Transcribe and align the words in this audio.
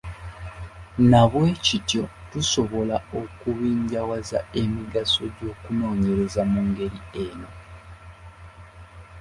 Na 1.11 1.21
bwe 1.31 1.47
kityo 1.65 2.03
tusobola 2.31 2.95
okubinjawaza 3.21 4.39
emigaso 4.61 5.23
gy’okunoonyereza 5.37 6.41
mu 6.51 6.61
ngeri 6.69 6.99
eno: 7.25 7.49